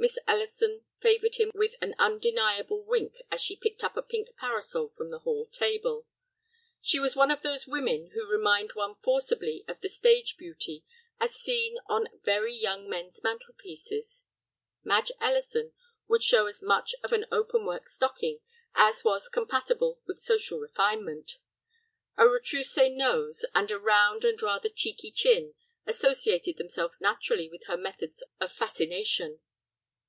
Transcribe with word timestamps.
Miss 0.00 0.16
Ellison 0.28 0.84
favored 1.00 1.34
him 1.38 1.50
with 1.56 1.74
an 1.80 1.96
undeniable 1.98 2.84
wink 2.84 3.16
as 3.32 3.40
she 3.40 3.56
picked 3.56 3.82
up 3.82 3.96
a 3.96 4.02
pink 4.02 4.28
parasol 4.36 4.90
from 4.90 5.10
the 5.10 5.18
hall 5.18 5.46
table. 5.46 6.06
She 6.80 7.00
was 7.00 7.16
one 7.16 7.32
of 7.32 7.42
those 7.42 7.66
women 7.66 8.10
who 8.14 8.24
remind 8.24 8.74
one 8.74 8.94
forcibly 9.02 9.64
of 9.66 9.80
the 9.80 9.88
stage 9.88 10.36
beauty 10.36 10.84
as 11.18 11.34
seen 11.34 11.78
on 11.86 12.10
very 12.24 12.54
young 12.54 12.88
men's 12.88 13.24
mantel 13.24 13.54
pieces. 13.54 14.22
Madge 14.84 15.10
Ellison 15.20 15.72
would 16.06 16.22
show 16.22 16.46
as 16.46 16.62
much 16.62 16.94
of 17.02 17.12
an 17.12 17.26
open 17.32 17.66
work 17.66 17.88
stocking 17.88 18.38
as 18.76 19.02
was 19.02 19.28
compatible 19.28 20.00
with 20.06 20.20
social 20.22 20.60
refinement. 20.60 21.38
A 22.16 22.22
retroussé 22.22 22.94
nose 22.94 23.44
and 23.52 23.68
a 23.72 23.80
round 23.80 24.24
and 24.24 24.40
rather 24.40 24.68
cheeky 24.68 25.10
chin 25.10 25.56
associated 25.86 26.56
themselves 26.56 27.00
naturally 27.00 27.48
with 27.48 27.64
her 27.66 27.76
methods 27.76 28.22
of 28.38 28.52
fascination. 28.52 29.40